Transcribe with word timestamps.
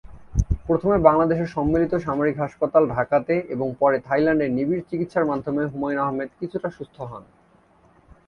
প্রথমে 0.67 0.97
বাংলাদেশের 0.99 1.47
সম্মিলিত 1.47 1.93
সামরিক 1.97 2.35
হাসপাতাল, 2.37 2.83
ঢাকাতে 2.87 3.35
এবং 3.49 3.67
পরে 3.79 3.97
থাইল্যান্ডে 3.99 4.47
নিবিড় 4.47 4.83
চিকিৎসার 4.89 5.25
মাধ্যমে 5.25 5.61
হুমায়ুন 5.65 5.99
আহমেদ 6.03 6.29
কিছুটা 6.39 6.69
সুস্থ 6.69 6.97
হন। 7.01 7.23